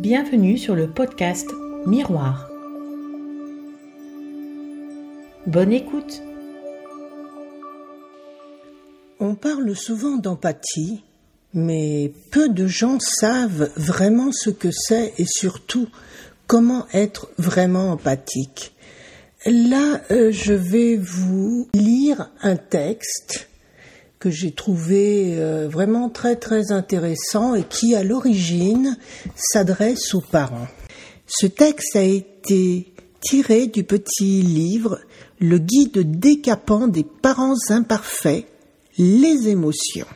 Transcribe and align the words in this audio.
Bienvenue 0.00 0.56
sur 0.56 0.76
le 0.76 0.88
podcast 0.88 1.50
Miroir. 1.84 2.48
Bonne 5.44 5.72
écoute. 5.72 6.22
On 9.18 9.34
parle 9.34 9.74
souvent 9.74 10.16
d'empathie, 10.16 11.02
mais 11.52 12.12
peu 12.30 12.48
de 12.48 12.68
gens 12.68 13.00
savent 13.00 13.72
vraiment 13.76 14.30
ce 14.30 14.50
que 14.50 14.70
c'est 14.70 15.14
et 15.18 15.26
surtout 15.26 15.88
comment 16.46 16.86
être 16.92 17.30
vraiment 17.36 17.90
empathique. 17.90 18.76
Là, 19.46 20.00
euh, 20.12 20.30
je 20.30 20.52
vais 20.52 20.96
vous 20.96 21.68
lire 21.74 22.30
un 22.42 22.54
texte 22.54 23.47
que 24.18 24.30
j'ai 24.30 24.52
trouvé 24.52 25.36
euh, 25.38 25.68
vraiment 25.68 26.08
très 26.08 26.36
très 26.36 26.72
intéressant 26.72 27.54
et 27.54 27.62
qui 27.62 27.94
à 27.94 28.02
l'origine 28.02 28.96
s'adresse 29.36 30.14
aux 30.14 30.20
parents. 30.20 30.68
Ce 31.26 31.46
texte 31.46 31.94
a 31.94 32.02
été 32.02 32.92
tiré 33.20 33.66
du 33.66 33.84
petit 33.84 34.42
livre 34.42 35.00
Le 35.40 35.58
guide 35.58 36.18
décapant 36.18 36.88
des 36.88 37.04
parents 37.04 37.54
imparfaits, 37.68 38.46
les 38.96 39.48
émotions. 39.48 40.06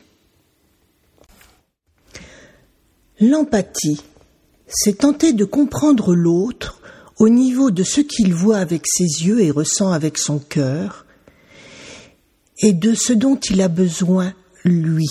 L'empathie, 3.21 4.01
c'est 4.67 4.98
tenter 4.98 5.33
de 5.33 5.45
comprendre 5.45 6.15
l'autre 6.15 6.81
au 7.19 7.29
niveau 7.29 7.71
de 7.71 7.84
ce 7.84 8.01
qu'il 8.01 8.34
voit 8.34 8.57
avec 8.57 8.83
ses 8.87 9.25
yeux 9.25 9.41
et 9.41 9.53
ressent 9.53 9.93
avec 9.93 10.19
son 10.19 10.41
cœur, 10.41 11.07
et 12.62 12.73
de 12.73 12.95
ce 12.95 13.12
dont 13.12 13.37
il 13.37 13.61
a 13.61 13.69
besoin, 13.69 14.33
lui. 14.65 15.11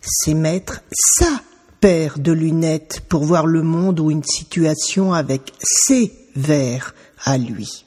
C'est 0.00 0.34
mettre 0.34 0.82
sa 0.92 1.40
paire 1.80 2.18
de 2.18 2.32
lunettes 2.32 3.02
pour 3.08 3.24
voir 3.24 3.46
le 3.46 3.62
monde 3.62 4.00
ou 4.00 4.10
une 4.10 4.24
situation 4.24 5.12
avec 5.12 5.52
ses 5.60 6.12
verres 6.34 6.94
à 7.24 7.38
lui. 7.38 7.84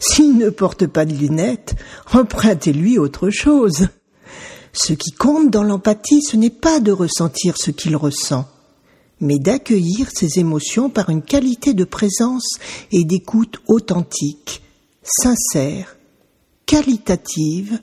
S'il 0.00 0.36
ne 0.36 0.50
porte 0.50 0.86
pas 0.86 1.04
de 1.04 1.14
lunettes, 1.14 1.76
empruntez-lui 2.12 2.98
autre 2.98 3.30
chose. 3.30 3.88
Ce 4.72 4.92
qui 4.92 5.12
compte 5.12 5.50
dans 5.50 5.62
l'empathie, 5.62 6.22
ce 6.22 6.36
n'est 6.36 6.50
pas 6.50 6.80
de 6.80 6.92
ressentir 6.92 7.54
ce 7.56 7.70
qu'il 7.70 7.96
ressent, 7.96 8.48
mais 9.20 9.38
d'accueillir 9.38 10.08
ses 10.12 10.38
émotions 10.38 10.90
par 10.90 11.10
une 11.10 11.22
qualité 11.22 11.74
de 11.74 11.84
présence 11.84 12.58
et 12.92 13.04
d'écoute 13.04 13.60
authentique, 13.66 14.62
sincère, 15.02 15.97
qualitative, 16.68 17.80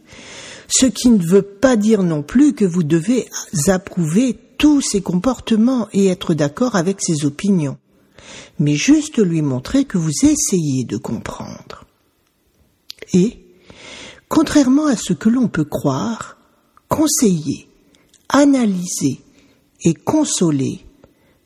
ce 0.69 0.85
qui 0.85 1.09
ne 1.09 1.25
veut 1.25 1.41
pas 1.41 1.75
dire 1.75 2.03
non 2.03 2.21
plus 2.21 2.53
que 2.53 2.65
vous 2.65 2.83
devez 2.83 3.27
approuver 3.67 4.39
tous 4.57 4.79
ses 4.79 5.01
comportements 5.01 5.89
et 5.91 6.07
être 6.07 6.35
d'accord 6.35 6.75
avec 6.75 7.01
ses 7.01 7.25
opinions, 7.25 7.77
mais 8.59 8.75
juste 8.75 9.17
lui 9.17 9.41
montrer 9.41 9.85
que 9.85 9.97
vous 9.97 10.13
essayez 10.23 10.85
de 10.85 10.97
comprendre. 10.97 11.85
Et, 13.11 13.39
contrairement 14.29 14.85
à 14.85 14.95
ce 14.95 15.13
que 15.13 15.29
l'on 15.29 15.47
peut 15.47 15.65
croire, 15.65 16.37
conseiller, 16.87 17.67
analyser 18.29 19.19
et 19.83 19.95
consoler 19.95 20.85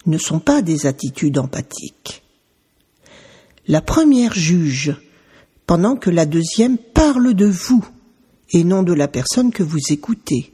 ne 0.06 0.18
sont 0.18 0.40
pas 0.40 0.62
des 0.62 0.86
attitudes 0.86 1.38
empathiques. 1.38 2.22
La 3.68 3.82
première 3.82 4.34
juge 4.34 4.96
pendant 5.70 5.98
que 5.98 6.10
la 6.10 6.26
deuxième 6.26 6.80
parle 6.80 7.36
de 7.36 7.46
vous 7.46 7.88
et 8.50 8.64
non 8.64 8.82
de 8.82 8.92
la 8.92 9.08
personne 9.08 9.52
que 9.52 9.62
vous 9.62 9.78
écoutez, 9.92 10.52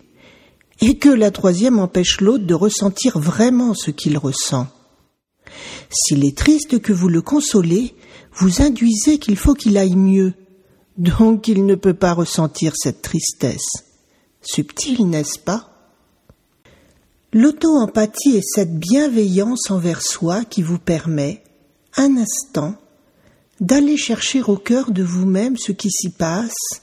et 0.82 0.98
que 0.98 1.08
la 1.08 1.32
troisième 1.32 1.80
empêche 1.80 2.20
l'autre 2.20 2.44
de 2.44 2.54
ressentir 2.54 3.18
vraiment 3.18 3.74
ce 3.74 3.92
qu'il 3.92 4.18
ressent. 4.18 4.68
S'il 5.90 6.26
est 6.26 6.38
triste 6.38 6.82
que 6.82 6.92
vous 6.92 7.08
le 7.08 7.22
consolez, 7.22 7.96
vous 8.34 8.62
induisez 8.62 9.18
qu'il 9.18 9.38
faut 9.38 9.54
qu'il 9.54 9.78
aille 9.78 9.96
mieux, 9.96 10.34
donc 10.98 11.48
il 11.48 11.66
ne 11.66 11.76
peut 11.76 11.94
pas 11.94 12.12
ressentir 12.12 12.74
cette 12.76 13.02
tristesse. 13.02 13.86
Subtil, 14.42 15.08
n'est-ce 15.08 15.40
pas? 15.40 15.70
L'auto-empathie 17.32 18.36
est 18.36 18.54
cette 18.54 18.78
bienveillance 18.78 19.72
envers 19.72 20.02
soi 20.02 20.44
qui 20.44 20.62
vous 20.62 20.78
permet, 20.78 21.42
un 21.96 22.18
instant, 22.18 22.76
d'aller 23.60 23.98
chercher 23.98 24.42
au 24.42 24.58
cœur 24.58 24.92
de 24.92 25.04
vous-même 25.04 25.58
ce 25.58 25.72
qui 25.72 25.90
s'y 25.90 26.10
passe 26.10 26.82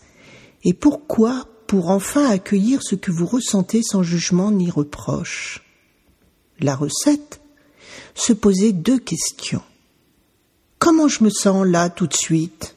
et 0.65 0.73
pourquoi 0.73 1.47
pour 1.67 1.91
enfin 1.91 2.29
accueillir 2.29 2.83
ce 2.83 2.95
que 2.95 3.11
vous 3.11 3.27
ressentez 3.27 3.83
sans 3.83 4.03
jugement 4.03 4.51
ni 4.51 4.71
reproche. 4.71 5.63
La 6.61 6.77
recette 6.77 7.41
Se 8.15 8.33
poser 8.33 8.73
deux 8.73 8.99
questions. 8.99 9.63
Comment 10.79 11.09
je 11.09 11.25
me 11.25 11.31
sens 11.31 11.67
là 11.67 11.89
tout 11.89 12.07
de 12.07 12.15
suite? 12.15 12.77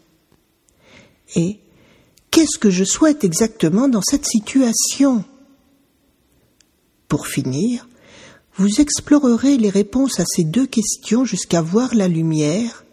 Et 1.36 1.60
qu'est-ce 2.32 2.58
que 2.58 2.70
je 2.70 2.84
souhaite 2.84 3.24
exactement 3.24 3.88
dans 3.88 4.02
cette 4.02 4.26
situation? 4.26 5.26
Pour 7.08 7.28
finir, 7.28 7.88
vous 8.56 8.80
explorerez 8.80 9.58
les 9.58 9.70
réponses 9.70 10.20
à 10.20 10.26
ces 10.26 10.44
deux 10.44 10.68
questions 10.68 11.26
jusqu'à 11.26 11.62
voir 11.62 11.94
la 11.94 12.08
lumière 12.08 12.85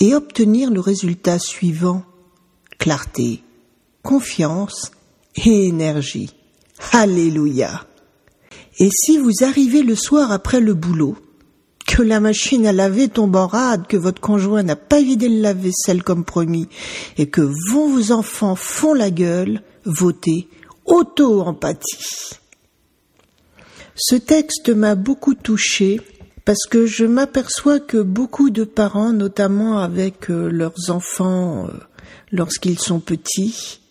et 0.00 0.14
obtenir 0.14 0.70
le 0.70 0.80
résultat 0.80 1.38
suivant 1.38 2.04
clarté, 2.78 3.42
confiance 4.02 4.92
et 5.36 5.66
énergie. 5.66 6.30
Alléluia. 6.92 7.86
Et 8.78 8.88
si 8.92 9.18
vous 9.18 9.42
arrivez 9.42 9.82
le 9.82 9.96
soir 9.96 10.30
après 10.30 10.60
le 10.60 10.74
boulot, 10.74 11.16
que 11.86 12.02
la 12.02 12.20
machine 12.20 12.66
à 12.66 12.72
laver 12.72 13.08
tombe 13.08 13.34
en 13.34 13.46
rade, 13.46 13.86
que 13.88 13.96
votre 13.96 14.20
conjoint 14.20 14.62
n'a 14.62 14.76
pas 14.76 15.00
vidé 15.00 15.28
le 15.28 15.40
lave-vaisselle 15.40 16.04
comme 16.04 16.24
promis, 16.24 16.68
et 17.16 17.28
que 17.28 17.50
vos, 17.72 18.12
enfants 18.12 18.54
font 18.54 18.94
la 18.94 19.10
gueule, 19.10 19.62
votez 19.84 20.48
auto-empathie. 20.84 22.36
Ce 23.96 24.14
texte 24.14 24.68
m'a 24.68 24.94
beaucoup 24.94 25.34
touché 25.34 26.00
parce 26.48 26.64
que 26.66 26.86
je 26.86 27.04
m'aperçois 27.04 27.78
que 27.78 27.98
beaucoup 27.98 28.48
de 28.48 28.64
parents, 28.64 29.12
notamment 29.12 29.80
avec 29.80 30.30
euh, 30.30 30.48
leurs 30.48 30.88
enfants 30.88 31.66
euh, 31.66 31.72
lorsqu'ils 32.32 32.78
sont 32.78 33.00
petits, 33.00 33.82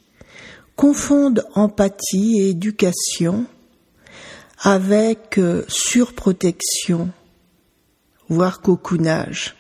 confondent 0.76 1.46
empathie 1.54 2.40
et 2.40 2.50
éducation 2.50 3.46
avec 4.60 5.38
euh, 5.38 5.66
surprotection, 5.68 7.12
voire 8.28 8.60
cocoonage. 8.62 9.56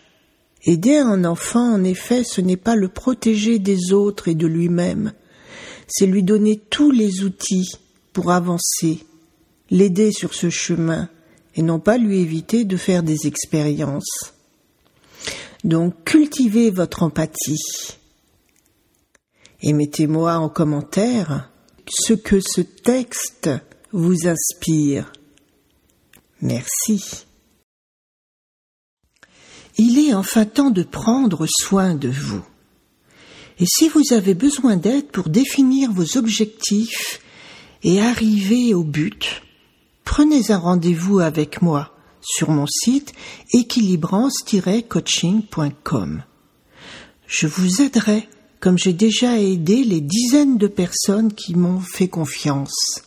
Aider 0.66 0.98
un 0.98 1.24
enfant, 1.24 1.72
en 1.72 1.84
effet, 1.84 2.24
ce 2.24 2.42
n'est 2.42 2.58
pas 2.58 2.76
le 2.76 2.88
protéger 2.88 3.60
des 3.60 3.94
autres 3.94 4.28
et 4.28 4.34
de 4.34 4.48
lui-même, 4.48 5.14
c'est 5.88 6.08
lui 6.08 6.24
donner 6.24 6.58
tous 6.58 6.90
les 6.90 7.24
outils 7.24 7.74
pour 8.12 8.32
avancer, 8.32 9.06
l'aider 9.70 10.12
sur 10.12 10.34
ce 10.34 10.50
chemin, 10.50 11.10
et 11.58 11.62
non 11.62 11.80
pas 11.80 11.98
lui 11.98 12.20
éviter 12.20 12.64
de 12.64 12.78
faire 12.78 13.04
des 13.04 13.28
expériences. 13.28 14.34
Donc 15.64 16.04
cultivez 16.06 16.70
votre 16.70 17.04
empathie 17.04 17.98
et 19.62 19.74
mettez-moi 19.74 20.36
en 20.36 20.50
commentaire 20.50 21.50
ce 21.90 22.14
que 22.14 22.40
ce 22.40 22.62
texte 22.62 23.50
vous 23.92 24.28
inspire. 24.28 25.12
Merci. 26.42 27.26
Il 29.78 30.00
est 30.00 30.14
enfin 30.14 30.46
temps 30.46 30.70
de 30.70 30.84
prendre 30.84 31.46
soin 31.48 31.96
de 31.96 32.10
vous. 32.10 32.44
Et 33.60 33.66
si 33.66 33.90
vous 33.90 34.14
avez 34.14 34.36
besoin 34.36 34.78
d'aide 34.78 35.08
pour 35.08 35.30
définir 35.30 35.92
vos 35.92 36.18
objectifs 36.18 37.20
et 37.84 38.02
arriver 38.02 38.76
au 38.76 38.84
but, 38.84 39.42
prenez 40.08 40.50
un 40.52 40.58
rendez-vous 40.58 41.20
avec 41.20 41.62
moi 41.62 41.92
sur 42.22 42.50
mon 42.50 42.66
site 42.66 43.14
équilibrance-coaching.com. 43.54 46.24
Je 47.28 47.48
vous 47.48 47.82
aiderai 47.82 48.30
comme 48.62 48.78
j'ai 48.78 48.94
déjà 48.94 49.38
aidé 49.38 49.84
les 49.84 50.00
dizaines 50.00 50.58
de 50.58 50.68
personnes 50.68 51.34
qui 51.34 51.56
m'ont 51.56 51.82
fait 51.82 52.08
confiance. 52.08 53.04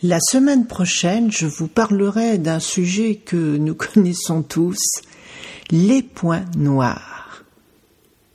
La 0.00 0.20
semaine 0.20 0.68
prochaine, 0.68 1.32
je 1.32 1.46
vous 1.46 1.66
parlerai 1.66 2.38
d'un 2.38 2.60
sujet 2.60 3.16
que 3.16 3.56
nous 3.56 3.74
connaissons 3.74 4.42
tous, 4.42 4.78
les 5.70 6.04
points 6.04 6.44
noirs. 6.56 7.42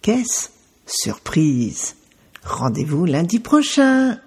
Qu'est-ce? 0.01 0.49
Surprise. 0.85 1.95
Rendez-vous 2.43 3.05
lundi 3.05 3.39
prochain. 3.39 4.19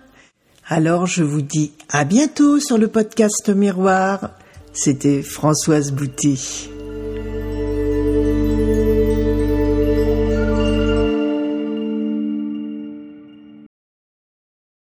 Alors 0.66 1.06
je 1.06 1.22
vous 1.22 1.42
dis 1.42 1.72
à 1.90 2.04
bientôt 2.04 2.58
sur 2.58 2.78
le 2.78 2.88
podcast 2.88 3.50
Miroir. 3.50 4.30
C'était 4.72 5.22
Françoise 5.22 5.92
Bouty. 5.92 6.70